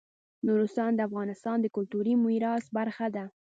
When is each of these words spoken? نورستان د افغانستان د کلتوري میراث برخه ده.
نورستان 0.45 0.91
د 0.95 0.99
افغانستان 1.09 1.57
د 1.61 1.67
کلتوري 1.75 2.13
میراث 2.23 2.65
برخه 2.77 3.07
ده. 3.15 3.25